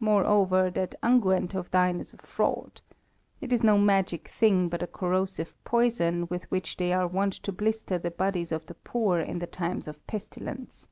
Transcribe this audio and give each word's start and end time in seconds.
Moreover, 0.00 0.70
that 0.70 0.94
unguent 1.02 1.52
of 1.54 1.70
thine 1.70 2.00
is 2.00 2.14
a 2.14 2.16
fraud. 2.16 2.80
It 3.42 3.52
is 3.52 3.62
no 3.62 3.76
magic 3.76 4.28
thing, 4.28 4.70
but 4.70 4.82
a 4.82 4.86
corrosive 4.86 5.54
poison 5.64 6.26
with 6.30 6.50
which 6.50 6.78
they 6.78 6.90
are 6.90 7.06
wont 7.06 7.34
to 7.34 7.52
blister 7.52 7.98
the 7.98 8.10
bodies 8.10 8.50
of 8.50 8.64
the 8.64 8.74
poor 8.76 9.20
in 9.20 9.40
the 9.40 9.46
times 9.46 9.86
of 9.86 10.06
pestilence. 10.06 10.88